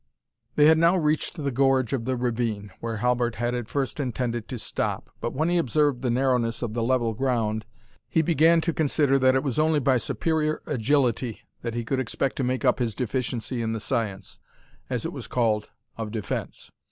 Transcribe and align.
They 0.55 0.65
had 0.65 0.79
now 0.79 0.97
reached 0.97 1.35
the 1.35 1.51
gorge 1.51 1.93
of 1.93 2.05
the 2.05 2.17
ravine, 2.17 2.71
where 2.79 2.97
Halbert 2.97 3.35
had 3.35 3.53
at 3.53 3.69
first 3.69 3.99
intended 3.99 4.47
to 4.47 4.57
stop; 4.57 5.11
but 5.21 5.31
when 5.31 5.47
he 5.47 5.59
observed 5.59 6.01
the 6.01 6.09
narrowness 6.09 6.63
of 6.63 6.73
the 6.73 6.81
level 6.81 7.13
ground, 7.13 7.65
he 8.09 8.23
began 8.23 8.61
to 8.61 8.73
consider 8.73 9.19
that 9.19 9.35
it 9.35 9.43
was 9.43 9.59
only 9.59 9.77
by 9.79 9.97
superior 9.97 10.63
agility 10.65 11.41
that 11.61 11.75
he 11.75 11.85
could 11.85 11.99
expect 11.99 12.35
to 12.37 12.43
make 12.43 12.65
up 12.65 12.79
his 12.79 12.95
deficiency 12.95 13.61
in 13.61 13.73
the 13.73 13.79
science, 13.79 14.39
as 14.89 15.05
it 15.05 15.13
was 15.13 15.27
called, 15.27 15.69
of 15.97 16.09
defence. 16.09 16.71